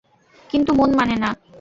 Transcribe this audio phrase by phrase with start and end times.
[0.49, 1.29] কিন্তু মন মানে না।